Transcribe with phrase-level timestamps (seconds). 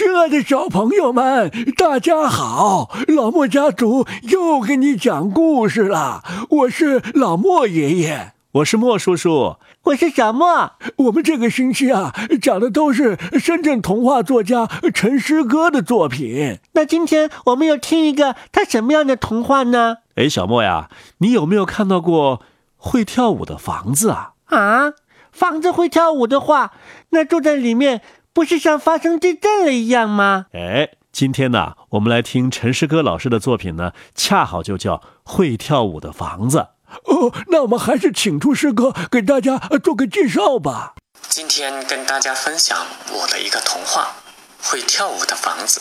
[0.00, 2.90] 亲爱的小朋友们，大家好！
[3.06, 6.24] 老莫家族又给你讲故事了。
[6.48, 10.72] 我是老莫爷爷，我是莫叔叔，我是小莫。
[10.96, 16.60] 我们这个星期啊，讲的都是深圳童话作家陈诗歌的作品。
[16.72, 19.98] 那今天我们要听一个他什么样的童话呢？
[20.14, 20.88] 哎，小莫呀，
[21.18, 22.40] 你有没有看到过
[22.78, 24.32] 会跳舞的房子啊？
[24.46, 24.94] 啊，
[25.30, 26.72] 房子会跳舞的话，
[27.10, 28.00] 那住在里面。
[28.32, 30.46] 不是像发生地震了一样吗？
[30.52, 36.58] 哎，今天呢，我们来听陈诗歌老师的作品呢，恰好就叫《会跳舞的房子》。
[37.04, 40.94] 哦，那我们还是请出诗歌给大家做个介绍吧。
[41.28, 44.16] 今天跟大家分享我的一个童话
[44.70, 45.80] 《会跳舞的房子》。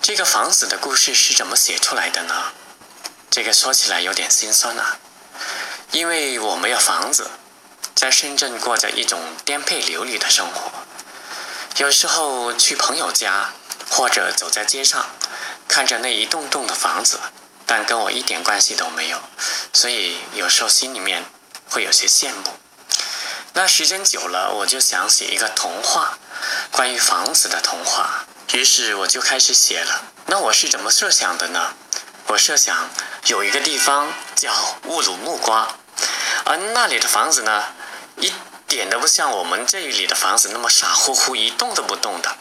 [0.00, 2.34] 这个房子的故事是怎么写出来的呢？
[3.30, 4.98] 这个说起来有点心酸啊，
[5.92, 7.30] 因为我没有房子，
[7.94, 10.70] 在深圳过着一种颠沛流离的生活。
[11.78, 13.50] 有时候去朋友家，
[13.90, 15.06] 或者走在街上，
[15.66, 17.18] 看着那一栋栋的房子，
[17.64, 19.18] 但跟我一点关系都没有，
[19.72, 21.24] 所以有时候心里面
[21.70, 22.52] 会有些羡慕。
[23.54, 26.18] 那时间久了，我就想写一个童话，
[26.70, 28.26] 关于房子的童话。
[28.52, 30.02] 于是我就开始写了。
[30.26, 31.72] 那我是怎么设想的呢？
[32.26, 32.90] 我设想
[33.26, 34.52] 有一个地方叫
[34.84, 35.74] 乌鲁木瓜，
[36.44, 37.64] 而那里的房子呢，
[38.18, 38.30] 一。
[38.72, 42.34] 一点都不像我们这里的房子那么傻乎乎一动都不动的，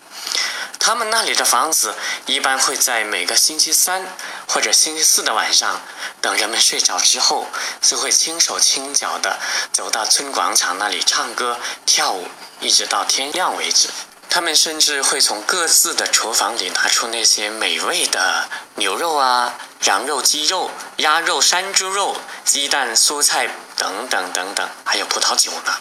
[0.79, 1.93] 他们那里的房子
[2.25, 4.05] 一般会在每个星期三
[4.47, 5.81] 或者星期四的晚上，
[6.21, 7.47] 等人们睡着之后，
[7.81, 9.41] 就会轻手轻脚的
[9.73, 12.25] 走到村广场那里唱歌跳舞，
[12.61, 13.89] 一直到天亮为止。
[14.29, 22.15] 他们甚至会从各自的厨房里拿出那些美味的牛肉啊、羊肉、鸡肉、鸭肉、山猪肉、
[22.45, 25.73] 鸡蛋、蔬菜等等等等，还有葡萄酒呢。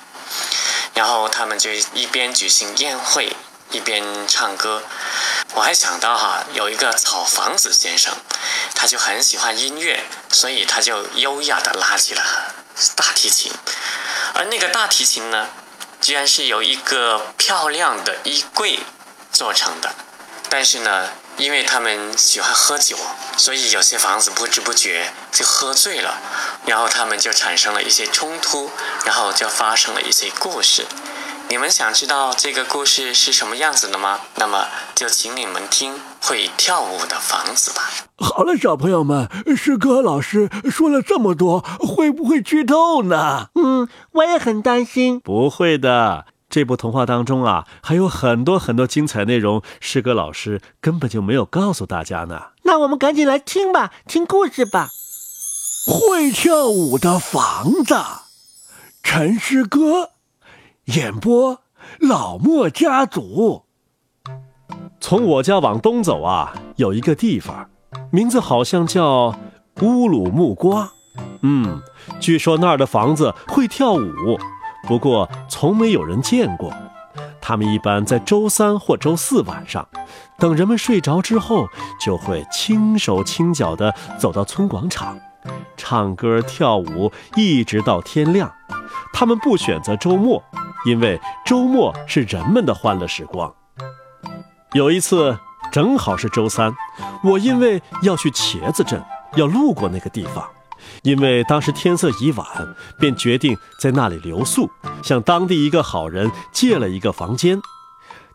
[0.95, 3.37] 然后他们就一边举行宴会，
[3.71, 4.83] 一边唱歌。
[5.55, 8.15] 我还想到哈，有一个草房子先生，
[8.75, 12.23] 他就很喜欢音乐，所以他就优雅的拉起了
[12.95, 13.53] 大提琴。
[14.35, 15.49] 而那个大提琴呢，
[16.01, 18.81] 居然是由一个漂亮的衣柜
[19.33, 19.93] 做成的。
[20.49, 22.97] 但是呢，因为他们喜欢喝酒，
[23.37, 26.19] 所以有些房子不知不觉就喝醉了。
[26.71, 28.71] 然后他们就产生了一些冲突，
[29.05, 30.87] 然后就发生了一些故事。
[31.49, 34.21] 你们想知道这个故事是什么样子的吗？
[34.37, 37.91] 那么就请你们听《会跳舞的房子》吧。
[38.19, 43.49] 好了，小朋友们，诗歌老师说了这么多，会不会剧透呢？
[43.57, 45.19] 嗯，我也很担心。
[45.19, 52.43] 不会的，这部童话当中啊，还有很多很多精彩内容，诗歌老师根本就没有告诉大家呢。
[52.63, 54.91] 那我们赶紧来听吧，听故事吧。
[55.87, 57.97] 会跳舞的房子，
[59.03, 60.11] 陈诗歌
[60.85, 61.63] 演播，
[61.99, 63.65] 老莫家族。
[65.01, 67.71] 从我家往东走啊，有一个地方，
[68.11, 69.35] 名字好像叫
[69.81, 70.93] 乌鲁木瓜。
[71.41, 71.81] 嗯，
[72.21, 74.39] 据说那儿的房子会跳舞，
[74.87, 76.71] 不过从没有人见过。
[77.41, 79.89] 他们一般在周三或周四晚上，
[80.39, 81.67] 等人们睡着之后，
[81.99, 85.19] 就会轻手轻脚地走到村广场。
[85.77, 88.53] 唱歌跳舞，一直到天亮。
[89.13, 90.43] 他们不选择周末，
[90.87, 93.53] 因为周末是人们的欢乐时光。
[94.73, 95.39] 有一次，
[95.73, 96.73] 正好是周三，
[97.25, 99.03] 我因为要去茄子镇，
[99.37, 100.45] 要路过那个地方。
[101.03, 102.47] 因为当时天色已晚，
[102.99, 104.71] 便决定在那里留宿，
[105.03, 107.61] 向当地一个好人借了一个房间。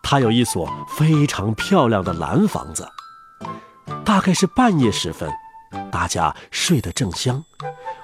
[0.04, 2.88] 他有一所非常漂亮的蓝房子。
[4.04, 5.30] 大概是半夜时分。
[5.92, 7.44] 大家睡得正香，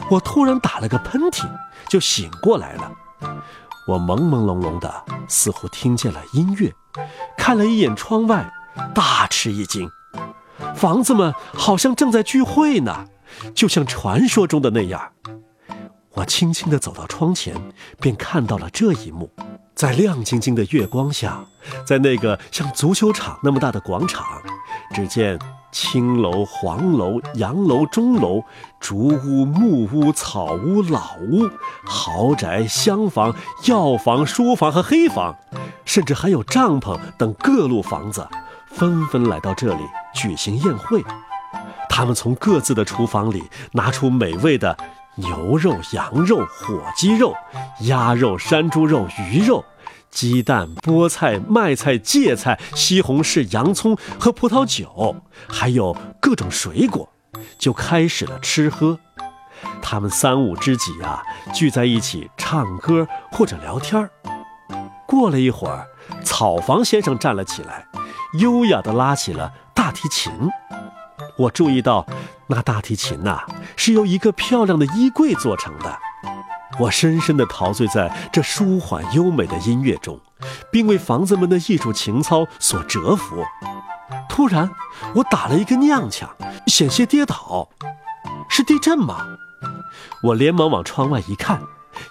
[0.10, 1.46] 我突然打了个喷嚏，
[1.90, 2.92] 就醒过来了。
[3.88, 6.74] 我朦朦胧胧的，似乎听见了音乐，
[7.38, 8.52] 看了一眼窗外，
[8.94, 9.90] 大吃一惊。
[10.76, 13.06] 房子们好像正在聚会呢，
[13.56, 15.12] 就像传说中的那样。
[16.14, 17.56] 我轻轻地走到窗前，
[18.00, 19.32] 便看到了这一幕：
[19.74, 21.46] 在亮晶晶的月光下，
[21.86, 24.26] 在那个像足球场那么大的广场，
[24.94, 25.40] 只见。
[25.72, 28.44] 青楼、黄楼、洋楼、钟楼、
[28.80, 31.50] 竹屋、木屋、草屋、老屋、
[31.86, 33.34] 豪宅、厢房、
[33.66, 35.36] 药房、书房和黑房，
[35.86, 38.28] 甚至还有帐篷等各路房子，
[38.68, 39.84] 纷纷来到这里
[40.14, 41.04] 举行宴会。
[41.90, 44.76] 他们从各自的厨房里拿出美味的
[45.16, 47.34] 牛肉、羊肉、火鸡肉、
[47.82, 49.64] 鸭肉、山猪肉、鱼肉。
[50.12, 55.16] 鸡蛋、菠菜、麦菜、芥菜、西红柿、洋葱和葡萄酒，
[55.48, 57.10] 还有各种水果，
[57.58, 59.00] 就开始了吃喝。
[59.82, 61.24] 他们三五知己啊，
[61.54, 64.10] 聚在一起唱歌或者聊天
[65.08, 65.88] 过了一会儿，
[66.24, 67.88] 草房先生站了起来，
[68.40, 70.32] 优雅地拉起了大提琴。
[71.38, 72.06] 我注意到，
[72.48, 73.44] 那大提琴呐，
[73.76, 75.98] 是由一个漂亮的衣柜做成的。
[76.80, 80.20] 我深深地陶醉在这舒缓优美的音乐中，
[80.72, 83.44] 并为房子们的艺术情操所折服。
[84.30, 84.70] 突然，
[85.16, 86.28] 我打了一个踉跄，
[86.68, 87.70] 险些跌倒。
[88.50, 89.18] 是地震吗？
[90.24, 91.62] 我连忙往窗外一看，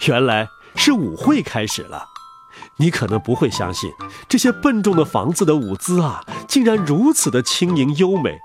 [0.07, 2.07] 原来是舞会开始了。
[2.77, 3.91] 你可能不会相信，
[4.29, 8.39] 这些笨重的房子的舞姿啊，竟然如此的轻盈优美。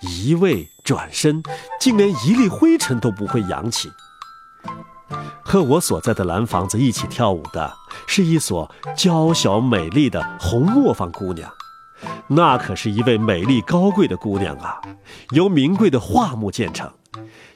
[0.00, 1.42] 一位转身，
[1.80, 3.90] 竟连一粒灰尘都不会扬起。
[5.42, 7.72] 和我所在的蓝房子一起跳舞的，
[8.06, 11.50] 是一所娇小美丽的红磨坊姑娘。
[12.28, 14.80] 那可是一位美丽高贵的姑娘啊，
[15.30, 16.90] 由名贵的桦木建成，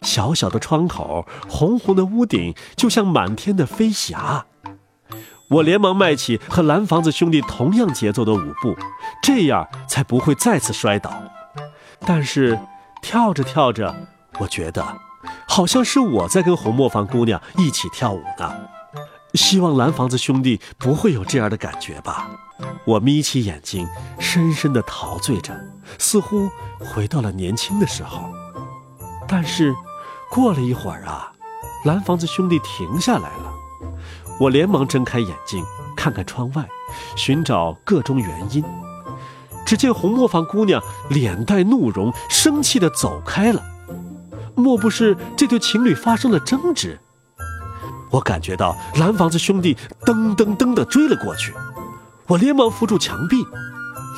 [0.00, 4.46] 小小的窗口，红红的屋顶，就像满天的飞霞。
[5.50, 8.74] 我连忙迈起和蓝房子兄弟同样节奏的舞步，
[9.22, 11.12] 这样才不会再次摔倒。
[12.00, 12.58] 但是，
[13.02, 13.94] 跳着跳着，
[14.38, 14.82] 我觉得，
[15.46, 18.52] 好像是我在跟红磨坊姑娘一起跳舞呢。
[19.34, 22.30] 希望蓝房子兄弟不会有这样的感觉吧。
[22.84, 23.88] 我眯起眼睛，
[24.18, 25.58] 深深的陶醉着，
[25.98, 28.30] 似乎回到了年轻的时候。
[29.26, 29.74] 但是，
[30.30, 31.32] 过了一会儿啊，
[31.84, 33.52] 蓝房子兄弟停下来了。
[34.38, 35.64] 我连忙睁开眼睛，
[35.96, 36.68] 看看窗外，
[37.16, 38.62] 寻找个中原因。
[39.64, 43.62] 只见红磨坊姑娘脸带怒容，生气的走开了。
[44.54, 46.98] 莫不是这对情侣发生了争执？
[48.10, 51.54] 我感觉到蓝房子兄弟噔噔噔地追了过去。
[52.26, 53.36] 我连忙扶住墙壁，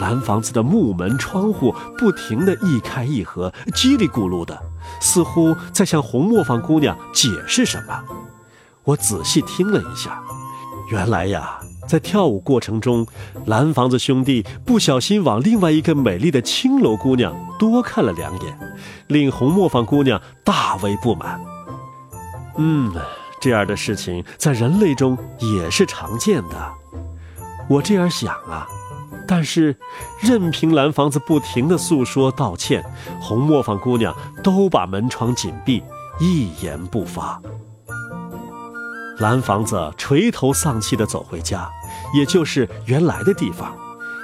[0.01, 4.61] 蓝房子的木门窗户不停地一开一合，叽里咕噜的，
[5.01, 8.03] 似乎在向红磨坊姑娘解释什么。
[8.83, 10.21] 我仔细听了一下，
[10.91, 11.61] 原来呀。
[11.87, 13.07] 在跳舞过程中，
[13.47, 18.59] 蓝房子兄弟不小心往另外一个美丽的青楼姑娘多看了两眼，
[19.09, 21.41] 令红磨坊姑娘大为不满。
[22.57, 22.93] 嗯，
[23.41, 26.73] 这样的事情在人类中也是常见的。
[27.69, 28.67] 我这样想啊，
[29.27, 29.77] 但是
[30.21, 32.85] 任凭蓝房子不停地诉说道歉，
[33.21, 35.83] 红磨坊姑娘都把门窗紧闭，
[36.21, 37.41] 一言不发。
[39.19, 41.71] 蓝房子垂头丧气地走回家，
[42.17, 43.77] 也就是原来的地方，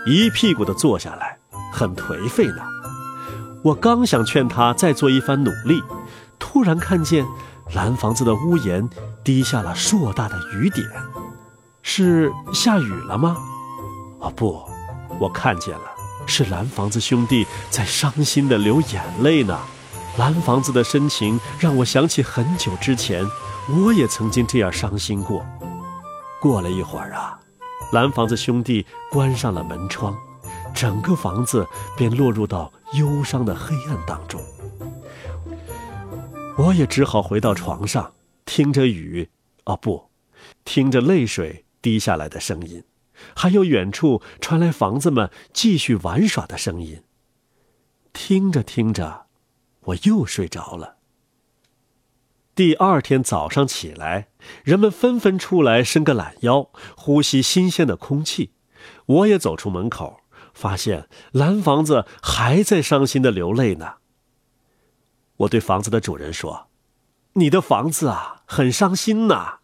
[0.07, 1.39] 一屁股地坐下来，
[1.73, 2.63] 很颓废呢。
[3.63, 5.83] 我刚想劝他再做一番努力，
[6.39, 7.25] 突然看见
[7.73, 8.89] 蓝房子的屋檐
[9.23, 10.85] 滴下了硕大的雨点，
[11.83, 13.37] 是下雨了吗？
[14.19, 14.61] 哦不，
[15.21, 15.85] 我看见了，
[16.27, 19.57] 是蓝房子兄弟在伤心地流眼泪呢。
[20.19, 23.25] 蓝房子的深情让我想起很久之前。
[23.69, 25.45] 我也曾经这样伤心过。
[26.41, 27.39] 过了一会儿啊，
[27.93, 30.17] 蓝房子兄弟关上了门窗，
[30.75, 31.67] 整个房子
[31.97, 34.41] 便落入到忧伤的黑暗当中。
[36.57, 38.13] 我也只好回到床上，
[38.45, 39.29] 听着雨，
[39.65, 40.11] 哦不，
[40.65, 42.85] 听着泪水滴下来的声音，
[43.37, 47.03] 还有远处传来房子们继续玩耍的声音。
[48.13, 49.27] 听着听着，
[49.81, 51.00] 我又睡着了。
[52.55, 54.29] 第二天早上起来，
[54.65, 58.53] 人们纷纷出来伸个懒腰，呼吸新鲜的空气。
[59.07, 60.21] 我也走出门口，
[60.53, 63.95] 发现蓝房子还在伤心的流泪呢。
[65.39, 66.69] 我对房子的主人说
[67.35, 69.61] ：“你的房子啊，很伤心呐。”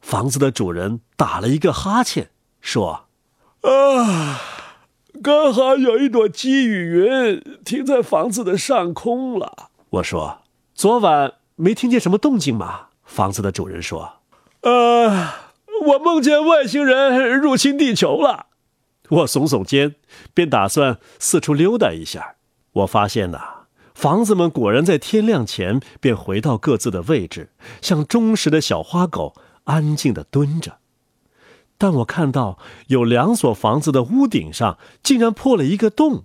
[0.00, 3.08] 房子的主人打了一个哈欠，说
[3.62, 4.40] ：“啊，
[5.22, 10.42] 刚好有一朵积雨云停在房子的上空了。”我说
[10.74, 12.86] ：“昨晚。”没听见什么动静吗？
[13.04, 14.20] 房子的主人说
[14.62, 15.28] ：“呃，
[15.88, 18.46] 我梦见外星人入侵地球了。”
[19.10, 19.96] 我耸耸肩，
[20.32, 22.36] 便打算四处溜达一下。
[22.72, 27.50] 我发现呐，房子们果然在天亮前便回到各自的位置，
[27.82, 30.78] 像忠实的小花狗，安静地蹲着。
[31.76, 36.24] 但我看到有两所房子的屋顶上竟然破了一个洞，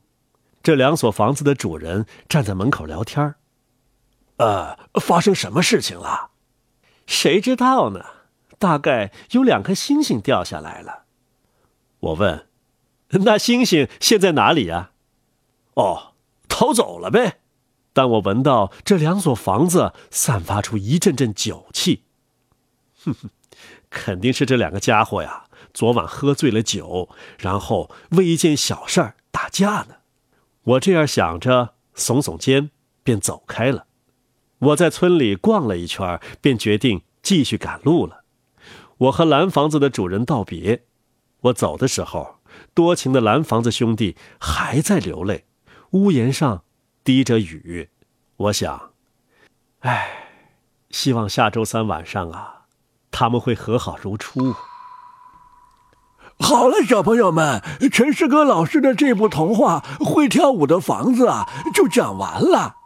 [0.64, 3.36] 这两所房子的主人站在门口聊天儿。
[4.38, 6.32] 呃，发生什么事情了？
[7.06, 8.06] 谁知道呢？
[8.58, 11.04] 大概有两颗星星掉下来了。
[12.00, 12.48] 我问
[13.26, 14.92] ：“那星星现在哪里呀？”
[15.76, 16.14] 哦，
[16.48, 17.40] 逃走了呗。
[17.94, 22.04] 但我闻到这两所房子散发出一阵阵酒气。
[23.04, 23.30] 哼哼，
[23.90, 29.96] 肯定是这两个家伙呀，昨晚喝醉了酒，然后为一件小事儿打架呢。
[30.64, 32.72] 我这样想着，耸耸肩，
[33.04, 33.86] 便走开了。
[34.60, 38.24] 我在村里逛了一圈，便决定继续赶路了。
[38.98, 40.84] 我和蓝房子的主人道别。
[41.42, 42.40] 我走的时候，
[42.74, 45.46] 多情的蓝房子兄弟还在流泪，
[45.92, 46.64] 屋檐上
[47.04, 47.90] 滴着雨。
[48.38, 48.92] 我想，
[49.82, 50.30] 唉，
[50.90, 52.64] 希望下周三晚上啊，
[53.12, 54.56] 他们会和好如初。
[56.40, 62.78] 好了，小朋友们，陈师哥老师的这部童话《会跳舞的房子》啊，就讲完了。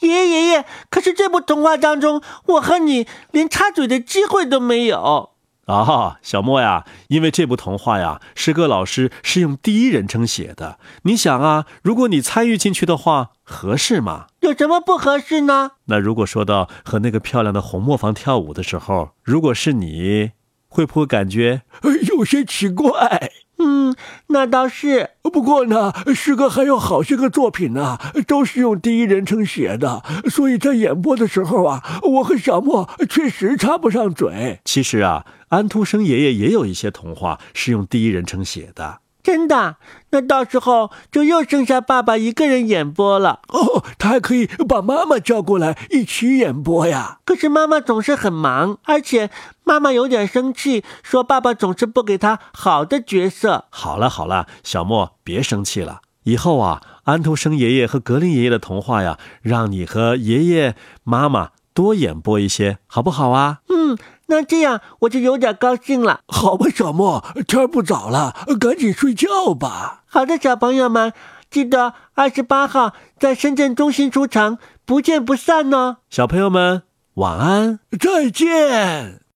[0.00, 5.30] 爷爷爷爷，可是这部童话当中，我和你连插嘴的机会都没有。
[5.66, 10.78] 啊，小莫呀，因为这部童话呀，诗歌老师是用第一人称写的。
[11.02, 14.28] 你想啊，如果你参与进去的话，合适吗？
[14.40, 15.72] 有什么不合适呢？
[15.84, 20.30] 那如果说到和那个漂亮的红磨坊跳舞的时候，如果是你，
[20.68, 21.62] 会不会感觉
[22.08, 23.30] 有些奇怪？
[23.58, 23.94] 嗯，
[24.28, 25.10] 那倒是。
[25.22, 34.60] 不过呢，诗歌还有好些个作品呢，都是用第一人称写的，所以在演播的时候啊，我和小莫确实插不上嘴。
[34.64, 39.00] 其实啊，安徒生爷爷也有一些童话是用第一人称写的。
[39.22, 39.76] 真的？
[40.10, 43.40] 那到时候就又剩下爸爸一个人演播了。
[43.48, 47.18] 哦，他还可以把妈妈叫过来一起演播呀。
[47.24, 49.30] 可是妈妈总是很忙，而且
[49.64, 53.66] 妈妈有点生气，说爸爸总是不给他好的角色。
[53.70, 56.00] 好了好了，小莫别生气了。
[56.24, 63.60] 以后啊，安徒生爷爷和格林爷爷的童话呀，让你和爷爷妈妈多演播一些，好不好啊？
[63.68, 63.96] 嗯。
[64.26, 66.22] 那这样我就有点高兴了。
[66.26, 70.02] 好吧，小莫，天不早了，赶紧睡觉吧。
[70.06, 71.12] 好的，小朋友们，
[71.48, 75.98] 记得二十八号在深圳中心出城，不见不散哦。
[76.10, 76.82] 小朋友们，
[77.14, 79.27] 晚安，再见。